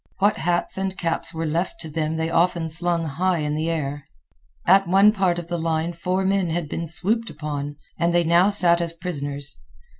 What 0.17 0.37
hats 0.37 0.79
and 0.79 0.97
caps 0.97 1.31
were 1.31 1.45
left 1.45 1.79
to 1.81 1.87
them 1.91 2.17
they 2.17 2.31
often 2.31 2.69
slung 2.69 3.05
high 3.05 3.37
in 3.37 3.53
the 3.53 3.69
air. 3.69 4.07
At 4.65 4.87
one 4.87 5.11
part 5.11 5.37
of 5.37 5.45
the 5.47 5.59
line 5.59 5.93
four 5.93 6.25
men 6.25 6.49
had 6.49 6.67
been 6.67 6.87
swooped 6.87 7.29
upon, 7.29 7.75
and 7.99 8.11
they 8.11 8.23
now 8.23 8.49
sat 8.49 8.81
as 8.81 8.93
prisoners. 8.93 9.57